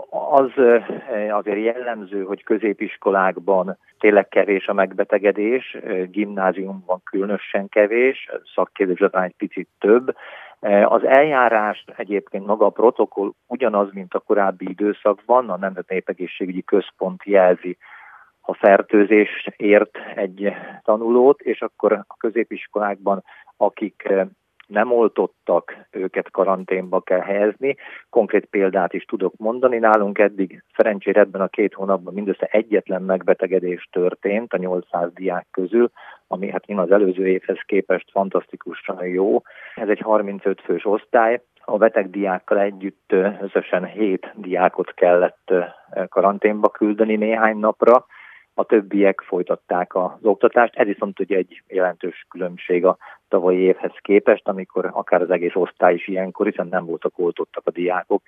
Az 0.10 0.52
azért 1.30 1.64
jellemző, 1.64 2.24
hogy 2.24 2.44
középiskolákban 2.44 3.78
tényleg 4.00 4.28
kevés 4.28 4.68
a 4.68 4.74
megbetegedés, 4.74 5.78
gimnáziumban 6.10 7.02
különösen 7.04 7.70
kevés, 7.70 8.30
szakképzésben 8.56 9.24
egy 9.24 9.36
picit 9.38 9.68
több. 9.80 10.16
Az 10.84 11.04
eljárás 11.04 11.86
egyébként 11.96 12.46
maga 12.46 12.66
a 12.66 12.70
protokoll 12.70 13.32
ugyanaz, 13.48 13.94
mint 13.94 14.14
a 14.14 14.20
korábbi 14.20 14.70
időszakban, 14.70 15.50
a 15.50 15.58
Nemzeti 15.58 15.94
Népegészségügyi 15.94 16.64
Központ 16.64 17.24
jelzi, 17.24 17.78
ha 18.42 18.54
fertőzés 18.54 19.48
ért 19.58 19.98
egy 20.16 20.54
tanulót, 20.84 21.42
és 21.42 21.62
akkor 21.62 21.92
a 21.92 22.16
középiskolákban, 22.18 23.24
akik 23.58 24.14
nem 24.68 24.92
oltottak, 24.92 25.76
őket 25.92 26.32
karanténba 26.32 27.02
kell 27.02 27.20
helyezni. 27.20 27.76
Konkrét 28.10 28.46
példát 28.46 28.94
is 28.94 29.06
tudok 29.06 29.34
mondani. 29.38 29.78
Nálunk 29.78 30.20
eddig 30.20 30.64
szerencsére 30.76 31.20
ebben 31.20 31.42
a 31.42 31.48
két 31.48 31.74
hónapban 31.74 32.14
mindössze 32.14 32.46
egyetlen 32.46 33.02
megbetegedés 33.02 33.88
történt 33.92 34.54
a 34.54 34.58
800 34.58 35.14
diák 35.14 35.48
közül, 35.52 35.90
ami 36.28 36.50
hát 36.52 36.66
nyilván 36.66 36.86
az 36.86 36.92
előző 36.92 37.28
évhez 37.28 37.60
képest 37.66 38.12
fantasztikusan 38.12 39.06
jó. 39.06 39.42
Ez 39.76 39.90
egy 39.90 40.00
35 40.00 40.62
fős 40.62 40.86
osztály, 40.86 41.42
a 41.70 41.78
beteg 41.78 42.10
diákkal 42.10 42.60
együtt 42.60 43.14
összesen 43.42 43.86
7 43.86 44.32
diákot 44.36 44.94
kellett 44.94 45.54
karanténba 46.10 46.70
küldeni 46.70 47.16
néhány 47.16 47.58
napra, 47.58 48.06
a 48.58 48.64
többiek 48.64 49.22
folytatták 49.22 49.96
az 49.96 50.12
oktatást. 50.22 50.76
Ez 50.76 50.86
viszont 50.86 51.20
ugye 51.20 51.38
egy 51.38 51.64
jelentős 51.68 52.26
különbség 52.30 52.86
a 52.86 52.98
tavalyi 53.28 53.60
évhez 53.60 53.92
képest, 54.02 54.48
amikor 54.48 54.90
akár 54.94 55.22
az 55.22 55.30
egész 55.30 55.56
osztály 55.56 55.94
is 55.94 56.08
ilyenkor, 56.08 56.46
hiszen 56.46 56.68
nem 56.68 56.86
voltak 56.86 57.20
oltottak 57.20 57.64
a 57.66 57.72
diákok, 57.72 58.22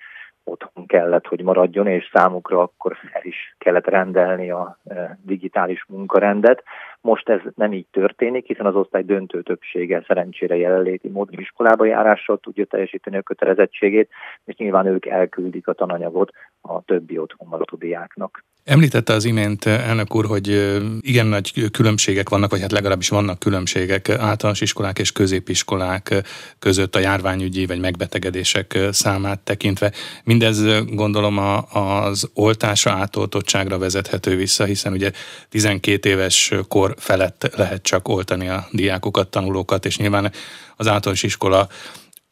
otthon 0.44 0.86
kellett, 0.86 1.26
hogy 1.26 1.42
maradjon, 1.42 1.86
és 1.86 2.10
számukra 2.12 2.60
akkor 2.60 2.96
el 3.12 3.24
is 3.24 3.54
kellett 3.58 3.86
rendelni 3.86 4.50
a 4.50 4.78
e, 4.84 5.18
digitális 5.22 5.84
munkarendet. 5.88 6.62
Most 7.00 7.28
ez 7.28 7.40
nem 7.54 7.72
így 7.72 7.86
történik, 7.90 8.46
hiszen 8.46 8.66
az 8.66 8.74
osztály 8.74 9.02
döntő 9.02 9.42
többsége 9.42 10.04
szerencsére 10.06 10.56
jelenléti 10.56 11.08
módon 11.08 11.40
iskolába 11.40 11.84
járással 11.84 12.38
tudja 12.38 12.64
teljesíteni 12.64 13.16
a 13.16 13.22
kötelezettségét, 13.22 14.10
és 14.44 14.54
nyilván 14.56 14.86
ők 14.86 15.06
elküldik 15.06 15.68
a 15.68 15.72
tananyagot 15.72 16.30
a 16.60 16.82
többi 16.82 17.18
otthon 17.18 17.48
maradó 17.48 17.76
diáknak. 17.76 18.44
Említette 18.64 19.12
az 19.12 19.24
imént 19.24 19.66
elnök 19.66 20.14
úr, 20.14 20.26
hogy 20.26 20.78
igen 21.00 21.26
nagy 21.26 21.70
különbségek 21.70 22.28
vannak, 22.28 22.50
vagy 22.50 22.60
hát 22.60 22.72
legalábbis 22.72 23.08
vannak 23.08 23.38
különbségek 23.38 24.08
általános 24.08 24.60
iskolák 24.60 24.98
és 24.98 25.12
középiskolák 25.12 26.22
között 26.58 26.96
a 26.96 26.98
járványügyi 26.98 27.66
vagy 27.66 27.80
megbetegedések 27.80 28.78
számát 28.90 29.40
tekintve. 29.40 29.92
Mindez 30.24 30.62
gondolom 30.86 31.38
az 31.72 32.30
oltása 32.34 32.90
átoltottságra 32.90 33.78
vezethető 33.78 34.36
vissza, 34.36 34.64
hiszen 34.64 34.92
ugye 34.92 35.12
12 35.48 36.08
éves 36.08 36.52
kor 36.68 36.94
felett 36.98 37.50
lehet 37.56 37.82
csak 37.82 38.08
oltani 38.08 38.48
a 38.48 38.68
diákokat, 38.72 39.28
tanulókat, 39.28 39.86
és 39.86 39.96
nyilván 39.96 40.32
az 40.76 40.86
általános 40.86 41.22
iskola 41.22 41.68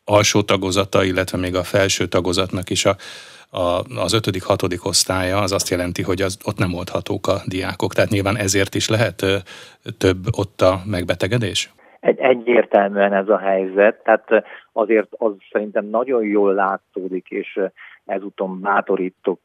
alsó 0.05 0.43
tagozata, 0.43 1.05
illetve 1.05 1.39
még 1.39 1.55
a 1.55 1.65
felső 1.65 2.07
tagozatnak 2.07 2.71
is 2.71 2.85
a 2.85 2.97
a, 3.51 3.83
az 4.05 4.13
ötödik, 4.13 4.43
hatodik 4.43 4.85
osztálya, 4.85 5.39
az 5.39 5.53
azt 5.53 5.69
jelenti, 5.69 6.03
hogy 6.03 6.23
az, 6.23 6.39
ott 6.45 6.59
nem 6.59 6.75
oldhatók 6.75 7.27
a 7.27 7.37
diákok. 7.47 7.93
Tehát 7.93 8.11
nyilván 8.11 8.37
ezért 8.37 8.75
is 8.75 8.89
lehet 8.89 9.25
több 9.99 10.19
ott 10.39 10.61
a 10.61 10.75
megbetegedés? 10.87 11.73
Egy, 12.01 12.19
egyértelműen 12.19 13.13
ez 13.13 13.29
a 13.29 13.39
helyzet, 13.39 14.03
tehát 14.03 14.45
azért 14.73 15.09
az 15.11 15.33
szerintem 15.53 15.87
nagyon 15.87 16.25
jól 16.25 16.55
látszódik, 16.55 17.27
és 17.29 17.61
ezúton 18.07 18.61
bátorítok 18.61 19.41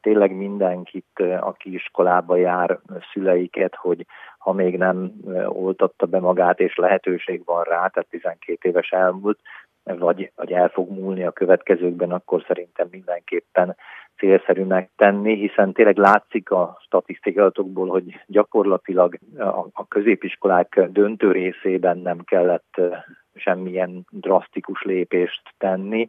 tényleg 0.00 0.36
mindenkit, 0.36 1.22
aki 1.40 1.74
iskolába 1.74 2.36
jár, 2.36 2.78
szüleiket, 3.12 3.74
hogy 3.74 4.06
ha 4.38 4.52
még 4.52 4.76
nem 4.76 5.12
oltatta 5.46 6.06
be 6.06 6.20
magát, 6.20 6.60
és 6.60 6.76
lehetőség 6.76 7.42
van 7.44 7.62
rá, 7.62 7.86
tehát 7.86 8.06
12 8.10 8.68
éves 8.68 8.90
elmúlt, 8.90 9.38
vagy, 9.84 10.32
vagy 10.34 10.52
el 10.52 10.68
fog 10.68 10.90
múlni 10.90 11.24
a 11.24 11.32
következőkben, 11.32 12.10
akkor 12.10 12.44
szerintem 12.46 12.88
mindenképpen 12.90 13.76
célszerű 14.16 14.64
megtenni, 14.64 15.34
hiszen 15.36 15.72
tényleg 15.72 15.96
látszik 15.96 16.50
a 16.50 16.78
statisztikálatokból, 16.80 17.88
hogy 17.88 18.20
gyakorlatilag 18.26 19.18
a, 19.38 19.66
a 19.72 19.88
középiskolák 19.88 20.80
döntő 20.90 21.32
részében 21.32 21.98
nem 21.98 22.18
kellett 22.18 22.80
semmilyen 23.34 24.06
drasztikus 24.10 24.82
lépést 24.82 25.42
tenni. 25.58 26.06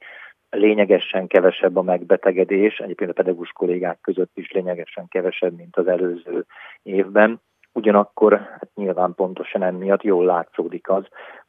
Lényegesen 0.50 1.28
kevesebb 1.28 1.76
a 1.76 1.82
megbetegedés, 1.82 2.78
egyébként 2.78 3.10
a 3.10 3.14
pedagógus 3.14 3.52
kollégák 3.52 3.98
között 4.02 4.32
is 4.34 4.52
lényegesen 4.52 5.08
kevesebb, 5.08 5.56
mint 5.56 5.78
az 5.78 5.88
előző 5.88 6.46
évben. 6.84 7.42
Ugyanakkor 7.72 8.34
hát 8.34 8.70
nyilván 8.76 9.16
pontosan 9.16 9.64
emiatt 9.64 10.04
jól 10.04 10.26
látszódik 10.26 10.90
az, 10.90 11.06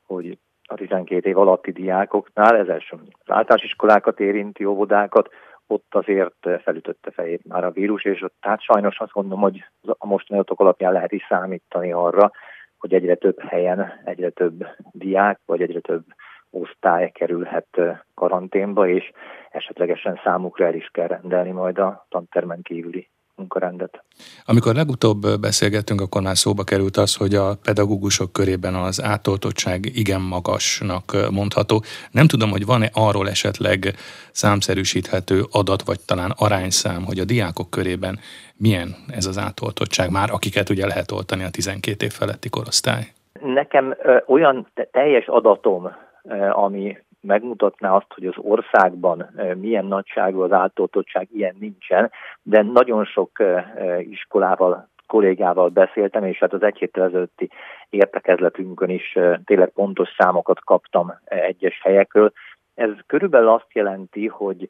hogy 0.07 0.39
a 0.67 0.75
12 0.75 1.29
év 1.29 1.39
alatti 1.39 1.73
diákoknál, 1.73 2.57
ez 2.57 2.69
első 2.69 2.97
az 2.97 3.35
általános 3.35 3.65
iskolákat 3.65 4.21
érinti, 4.21 4.65
óvodákat, 4.65 5.29
ott 5.67 5.95
azért 5.95 6.63
felütötte 6.63 7.11
fejét 7.11 7.45
már 7.45 7.65
a 7.65 7.71
vírus, 7.71 8.05
és 8.05 8.23
ott 8.23 8.35
tehát 8.41 8.63
sajnos 8.63 8.99
azt 8.99 9.13
gondolom, 9.13 9.41
hogy 9.41 9.65
a 9.83 10.07
mostani 10.07 10.39
adatok 10.39 10.61
alapján 10.61 10.93
lehet 10.93 11.13
is 11.13 11.27
számítani 11.29 11.93
arra, 11.93 12.31
hogy 12.79 12.95
egyre 12.95 13.15
több 13.15 13.41
helyen, 13.41 13.93
egyre 14.05 14.31
több 14.31 14.67
diák, 14.93 15.41
vagy 15.47 15.63
egyre 15.63 15.81
több 15.81 16.05
osztály 16.51 17.11
kerülhet 17.11 17.81
karanténba, 18.15 18.89
és 18.89 19.13
esetlegesen 19.51 20.21
számukra 20.25 20.67
el 20.67 20.75
is 20.75 20.89
kell 20.93 21.07
rendelni 21.07 21.51
majd 21.51 21.79
a 21.79 22.07
tantermen 22.09 22.63
kívüli 22.63 23.09
munkarendet. 23.37 24.05
Amikor 24.45 24.75
legutóbb 24.75 25.41
beszélgettünk, 25.41 26.01
akkor 26.01 26.23
már 26.23 26.37
szóba 26.37 26.65
került 26.65 26.97
az, 26.97 27.17
hogy 27.17 27.35
a 27.35 27.57
pedagógusok 27.65 28.33
körében 28.33 28.75
az 28.75 29.03
átoltottság 29.03 29.85
igen 29.95 30.21
magasnak 30.21 31.17
mondható. 31.31 31.83
Nem 32.11 32.27
tudom, 32.27 32.51
hogy 32.51 32.67
van-e 32.67 32.91
arról 32.93 33.29
esetleg 33.29 33.95
számszerűsíthető 34.33 35.43
adat, 35.53 35.83
vagy 35.83 36.01
talán 36.07 36.33
arányszám, 36.39 37.05
hogy 37.05 37.19
a 37.19 37.25
diákok 37.25 37.71
körében 37.71 38.19
milyen 38.57 38.95
ez 39.09 39.27
az 39.27 39.39
átoltottság 39.39 40.11
már, 40.11 40.31
akiket 40.31 40.69
ugye 40.69 40.87
lehet 40.87 41.13
oltani 41.13 41.45
a 41.45 41.51
12 41.51 42.05
év 42.05 42.13
feletti 42.13 42.49
korosztály? 42.49 43.05
Nekem 43.41 43.97
ö, 44.03 44.17
olyan 44.27 44.67
teljes 44.91 45.27
adatom, 45.27 45.91
ami 46.53 46.97
megmutatná 47.27 47.95
azt, 47.95 48.13
hogy 48.15 48.27
az 48.27 48.35
országban 48.37 49.31
milyen 49.55 49.85
nagyságú 49.85 50.41
az 50.41 50.53
átoltottság, 50.53 51.29
ilyen 51.33 51.57
nincsen, 51.59 52.11
de 52.43 52.63
nagyon 52.63 53.05
sok 53.05 53.43
iskolával 54.01 54.89
kollégával 55.07 55.69
beszéltem, 55.69 56.25
és 56.25 56.39
hát 56.39 56.53
az 56.53 56.63
egy 56.63 56.77
héttel 56.77 57.05
ezelőtti 57.05 57.51
értekezletünkön 57.91 58.91
is 58.91 59.19
tényleg 59.45 59.69
pontos 59.69 60.09
számokat 60.19 60.61
kaptam 60.65 61.15
egyes 61.25 61.81
helyekről. 61.83 62.33
Ez 62.75 62.91
körülbelül 63.07 63.49
azt 63.49 63.73
jelenti, 63.73 64.27
hogy 64.27 64.69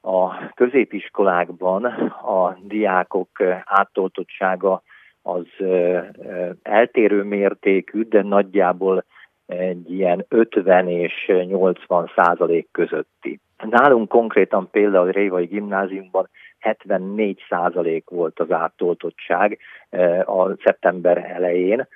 a 0.00 0.48
középiskolákban 0.54 1.84
a 2.24 2.56
diákok 2.62 3.28
átoltottsága 3.64 4.82
az 5.22 5.46
eltérő 6.62 7.22
mértékű, 7.22 8.02
de 8.02 8.22
nagyjából 8.22 9.04
egy 9.48 9.90
ilyen 9.92 10.24
50 10.28 10.88
és 10.88 11.32
80 11.46 12.10
százalék 12.16 12.68
közötti. 12.72 13.40
Nálunk 13.70 14.08
konkrétan 14.08 14.70
például 14.70 15.08
a 15.08 15.10
Révai 15.10 15.44
gimnáziumban 15.44 16.28
74 16.58 17.44
százalék 17.48 18.10
volt 18.10 18.40
az 18.40 18.50
átoltottság 18.50 19.58
eh, 19.88 20.28
a 20.28 20.56
szeptember 20.64 21.16
elején, 21.16 21.88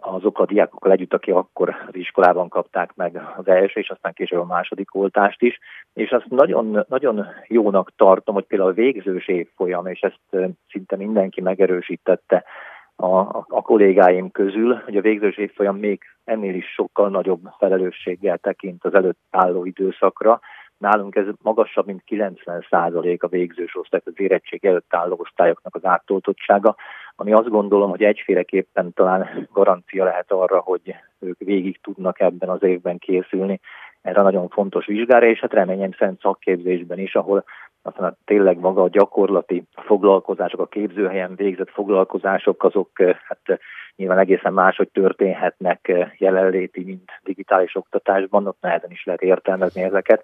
azok 0.00 0.38
a 0.38 0.46
diákokkal 0.46 0.92
együtt, 0.92 1.14
akik 1.14 1.34
akkor 1.34 1.68
az 1.68 1.94
iskolában 1.94 2.48
kapták 2.48 2.94
meg 2.94 3.20
az 3.36 3.48
első, 3.48 3.80
és 3.80 3.90
aztán 3.90 4.12
később 4.12 4.40
a 4.40 4.44
második 4.44 4.94
oltást 4.94 5.42
is. 5.42 5.58
És 5.92 6.10
azt 6.10 6.28
nagyon, 6.28 6.84
nagyon 6.88 7.26
jónak 7.46 7.92
tartom, 7.96 8.34
hogy 8.34 8.44
például 8.44 8.70
a 8.70 8.74
végzős 8.74 9.28
évfolyam, 9.28 9.86
és 9.86 10.00
ezt 10.00 10.20
eh, 10.30 10.48
szinte 10.68 10.96
mindenki 10.96 11.40
megerősítette, 11.40 12.44
a, 12.96 13.44
a 13.48 13.62
kollégáim 13.62 14.30
közül, 14.30 14.74
hogy 14.84 14.96
a 14.96 15.00
végzős 15.00 15.36
évfolyam 15.36 15.76
még 15.76 16.02
ennél 16.24 16.54
is 16.54 16.66
sokkal 16.66 17.08
nagyobb 17.08 17.40
felelősséggel 17.58 18.38
tekint 18.38 18.84
az 18.84 18.94
előtt 18.94 19.18
álló 19.30 19.64
időszakra. 19.64 20.40
Nálunk 20.78 21.16
ez 21.16 21.26
magasabb, 21.42 21.86
mint 21.86 22.02
90 22.04 22.66
százalék 22.70 23.22
a 23.22 23.28
végzős 23.28 23.76
osztály, 23.76 24.00
az 24.04 24.12
érettség 24.16 24.64
előtt 24.64 24.94
álló 24.94 25.16
osztályoknak 25.18 25.74
az 25.74 25.84
átoltottsága, 25.84 26.76
ami 27.16 27.32
azt 27.32 27.48
gondolom, 27.48 27.90
hogy 27.90 28.02
egyféleképpen 28.02 28.92
talán 28.92 29.48
garancia 29.52 30.04
lehet 30.04 30.30
arra, 30.32 30.60
hogy 30.60 30.94
ők 31.18 31.38
végig 31.38 31.80
tudnak 31.80 32.20
ebben 32.20 32.48
az 32.48 32.62
évben 32.62 32.98
készülni 32.98 33.60
erre 34.04 34.20
a 34.20 34.22
nagyon 34.22 34.48
fontos 34.48 34.86
vizsgára, 34.86 35.26
és 35.26 35.40
hát 35.40 35.52
reményem 35.52 35.92
szerint 35.92 36.20
szakképzésben 36.20 36.98
is, 36.98 37.14
ahol 37.14 37.44
aztán 37.82 38.16
tényleg 38.24 38.58
maga 38.58 38.82
a 38.82 38.88
gyakorlati 38.88 39.64
foglalkozások, 39.72 40.60
a 40.60 40.66
képzőhelyen 40.66 41.34
végzett 41.34 41.70
foglalkozások, 41.70 42.64
azok 42.64 43.00
eh, 43.00 43.16
hát 43.24 43.40
eh, 43.42 43.58
nyilván 43.96 44.18
egészen 44.18 44.52
máshogy 44.52 44.88
történhetnek 44.88 45.88
eh, 45.88 46.10
jelenléti, 46.18 46.84
mint 46.84 47.10
digitális 47.22 47.76
oktatásban, 47.76 48.46
ott 48.46 48.60
nehezen 48.60 48.90
is 48.90 49.04
lehet 49.04 49.22
értelmezni 49.22 49.82
ezeket. 49.82 50.22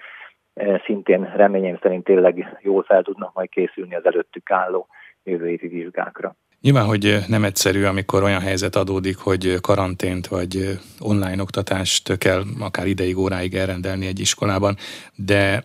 Szintén 0.84 1.32
reményem 1.36 1.78
szerint 1.82 2.04
tényleg 2.04 2.58
jól 2.60 2.82
fel 2.82 3.02
tudnak 3.02 3.34
majd 3.34 3.48
készülni 3.48 3.94
az 3.94 4.06
előttük 4.06 4.50
álló 4.50 4.86
jövő 5.22 5.48
évi 5.48 5.68
vizsgákra. 5.68 6.34
Nyilván, 6.62 6.86
hogy 6.86 7.18
nem 7.26 7.44
egyszerű, 7.44 7.84
amikor 7.84 8.22
olyan 8.22 8.40
helyzet 8.40 8.76
adódik, 8.76 9.16
hogy 9.16 9.60
karantént 9.60 10.26
vagy 10.26 10.78
online 10.98 11.42
oktatást 11.42 12.18
kell 12.18 12.44
akár 12.58 12.86
ideig, 12.86 13.16
óráig 13.16 13.54
elrendelni 13.54 14.06
egy 14.06 14.20
iskolában, 14.20 14.76
de 15.14 15.64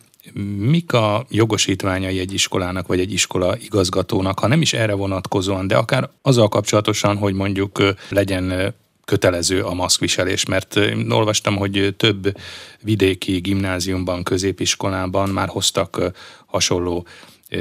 mik 0.58 0.94
a 0.94 1.26
jogosítványai 1.30 2.20
egy 2.20 2.34
iskolának, 2.34 2.88
vagy 2.88 3.00
egy 3.00 3.14
iskola 3.14 3.58
igazgatónak, 3.58 4.40
ha 4.40 4.48
nem 4.48 4.62
is 4.62 4.74
erre 4.74 4.94
vonatkozóan, 4.94 5.68
de 5.68 5.76
akár 5.76 6.10
azzal 6.22 6.48
kapcsolatosan, 6.48 7.18
hogy 7.18 7.34
mondjuk 7.34 7.84
legyen 8.10 8.74
kötelező 9.06 9.62
a 9.62 9.74
maszkviselés, 9.74 10.46
mert 10.46 10.80
olvastam, 11.10 11.56
hogy 11.56 11.94
több 11.98 12.38
vidéki 12.82 13.38
gimnáziumban, 13.38 14.24
középiskolában 14.24 15.30
már 15.30 15.48
hoztak 15.48 16.12
hasonló 16.46 17.06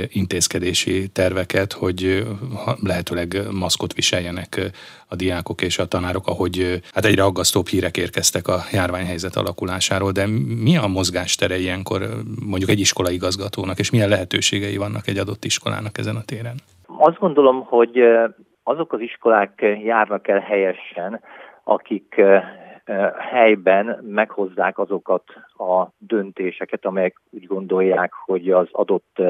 intézkedési 0.09 1.09
terveket, 1.09 1.73
hogy 1.73 2.25
lehetőleg 2.83 3.37
maszkot 3.53 3.93
viseljenek 3.93 4.61
a 5.09 5.17
diákok 5.17 5.63
és 5.63 5.79
a 5.79 5.87
tanárok, 5.87 6.27
ahogy 6.27 6.81
hát 6.93 7.05
egyre 7.05 7.23
aggasztóbb 7.23 7.67
hírek 7.67 7.97
érkeztek 7.97 8.49
a 8.49 8.59
járványhelyzet 8.73 9.37
alakulásáról, 9.37 10.13
de 10.13 10.27
mi 10.65 10.77
a 10.77 10.87
mozgástere 10.87 11.57
ilyenkor 11.59 12.01
mondjuk 12.47 12.71
egy 12.71 12.81
iskola 12.81 13.11
igazgatónak, 13.11 13.79
és 13.79 13.91
milyen 13.91 14.09
lehetőségei 14.09 14.77
vannak 14.77 15.07
egy 15.07 15.19
adott 15.19 15.45
iskolának 15.45 15.99
ezen 15.99 16.17
a 16.17 16.25
téren? 16.25 16.57
Azt 16.99 17.19
gondolom, 17.19 17.65
hogy 17.65 18.03
azok 18.63 18.93
az 18.93 19.01
iskolák 19.01 19.65
járnak 19.85 20.29
el 20.29 20.41
helyesen, 20.41 21.21
akik 21.65 22.21
helyben 23.31 24.05
meghozzák 24.11 24.79
azokat 24.79 25.25
a 25.59 25.87
döntéseket, 25.99 26.85
amelyek 26.85 27.21
úgy 27.31 27.47
gondolják, 27.47 28.13
hogy 28.25 28.51
az 28.51 28.69
adott 28.73 29.23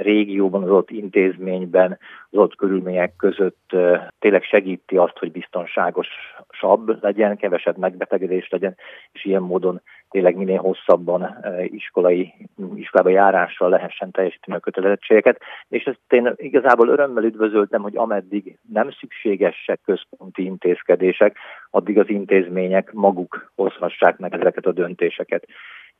régióban, 0.00 0.62
az 0.62 0.70
ott 0.70 0.90
intézményben, 0.90 1.98
az 2.30 2.38
ott 2.38 2.56
körülmények 2.56 3.16
között 3.16 3.76
tényleg 4.18 4.42
segíti 4.42 4.96
azt, 4.96 5.18
hogy 5.18 5.32
biztonságosabb 5.32 7.02
legyen, 7.02 7.36
kevesebb 7.36 7.76
megbetegedés 7.76 8.48
legyen, 8.48 8.76
és 9.12 9.24
ilyen 9.24 9.42
módon 9.42 9.80
tényleg 10.10 10.36
minél 10.36 10.58
hosszabban 10.58 11.36
iskolai, 11.64 12.34
iskolába 12.74 13.10
járással 13.10 13.68
lehessen 13.68 14.10
teljesíteni 14.10 14.56
a 14.56 14.60
kötelezettségeket. 14.60 15.40
És 15.68 15.84
ezt 15.84 15.98
én 16.08 16.32
igazából 16.36 16.88
örömmel 16.88 17.24
üdvözöltem, 17.24 17.82
hogy 17.82 17.96
ameddig 17.96 18.58
nem 18.72 18.90
szükségesek 18.90 19.80
központi 19.84 20.44
intézkedések, 20.44 21.36
addig 21.70 21.98
az 21.98 22.08
intézmények 22.08 22.92
maguk 22.92 23.52
hozhassák 23.54 24.18
meg 24.18 24.34
ezeket 24.34 24.66
a 24.66 24.72
döntéseket. 24.72 25.46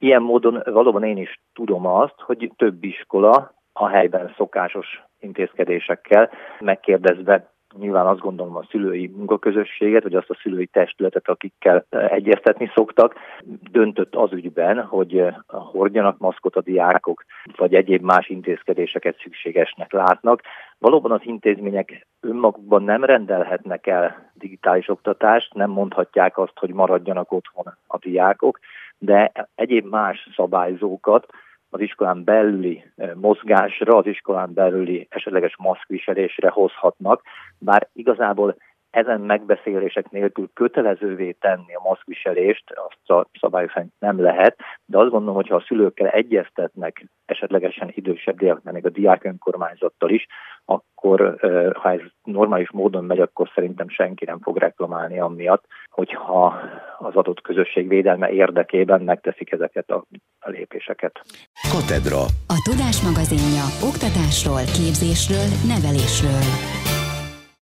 Ilyen 0.03 0.23
módon 0.23 0.63
valóban 0.65 1.05
én 1.05 1.17
is 1.17 1.41
tudom 1.55 1.87
azt, 1.87 2.15
hogy 2.17 2.53
több 2.57 2.85
iskola 2.85 3.55
a 3.73 3.89
helyben 3.89 4.35
szokásos 4.37 5.03
intézkedésekkel 5.19 6.31
megkérdezve 6.61 7.51
nyilván 7.79 8.07
azt 8.07 8.21
gondolom 8.21 8.57
a 8.57 8.67
szülői 8.71 9.07
munkaközösséget, 9.17 10.03
vagy 10.03 10.15
azt 10.15 10.31
a 10.31 10.39
szülői 10.43 10.67
testületet, 10.67 11.29
akikkel 11.29 11.87
egyeztetni 11.91 12.71
szoktak, 12.75 13.15
döntött 13.71 14.15
az 14.15 14.33
ügyben, 14.33 14.83
hogy 14.83 15.25
hordjanak 15.49 16.19
maszkot 16.19 16.57
a 16.57 16.61
diákok, 16.61 17.25
vagy 17.57 17.75
egyéb 17.75 18.03
más 18.03 18.29
intézkedéseket 18.29 19.19
szükségesnek 19.23 19.93
látnak. 19.93 20.43
Valóban 20.79 21.11
az 21.11 21.21
intézmények 21.23 22.07
önmagukban 22.21 22.83
nem 22.83 23.05
rendelhetnek 23.05 23.87
el 23.87 24.31
digitális 24.35 24.89
oktatást, 24.89 25.55
nem 25.55 25.71
mondhatják 25.71 26.39
azt, 26.39 26.59
hogy 26.59 26.71
maradjanak 26.73 27.33
otthon 27.33 27.75
a 27.87 27.99
diákok, 27.99 28.59
de 29.01 29.33
egyéb 29.55 29.87
más 29.87 30.29
szabályzókat 30.37 31.27
az 31.71 31.81
iskolán 31.81 32.25
belüli 32.25 32.85
mozgásra, 33.15 33.97
az 33.97 34.07
iskolán 34.07 34.55
belüli 34.55 35.07
esetleges 35.11 35.57
maszkviselésre 35.59 36.49
hozhatnak, 36.49 37.23
bár 37.59 37.89
igazából 37.93 38.57
ezen 38.91 39.21
megbeszélések 39.21 40.11
nélkül 40.11 40.51
kötelezővé 40.55 41.33
tenni 41.33 41.75
a 41.75 41.83
maszkviselést, 41.89 42.65
azt 42.71 43.11
a 43.11 43.27
szabályok 43.41 43.71
szerint 43.71 43.93
nem 43.99 44.21
lehet, 44.21 44.57
de 44.85 44.99
azt 44.99 45.11
gondolom, 45.11 45.35
hogy 45.35 45.49
ha 45.49 45.57
a 45.57 45.65
szülőkkel 45.67 46.09
egyeztetnek, 46.09 47.07
esetlegesen 47.27 47.91
idősebb 47.95 48.39
diáknál, 48.39 48.73
még 48.73 48.87
a 48.87 48.91
diák 48.91 49.25
önkormányzattal 49.25 50.11
is, 50.11 50.27
akkor 50.65 51.37
ha 51.75 51.93
ez 51.93 52.01
normális 52.23 52.71
módon 52.71 53.05
megy, 53.05 53.21
akkor 53.21 53.51
szerintem 53.55 53.89
senki 53.89 54.25
nem 54.25 54.41
fog 54.41 54.57
reklamálni 54.57 55.21
amiatt, 55.21 55.65
hogyha 55.91 56.55
az 56.99 57.15
adott 57.15 57.41
közösség 57.41 57.89
védelme 57.89 58.31
érdekében 58.31 59.01
megteszik 59.01 59.53
ezeket 59.53 59.91
a, 59.91 60.05
a 60.39 60.51
lépéseket. 60.51 61.21
Katedra. 61.73 62.21
A 62.57 62.59
Tudás 62.69 63.03
magazinja 63.03 63.65
oktatásról, 63.91 64.65
képzésről, 64.79 65.49
nevelésről. 65.73 66.90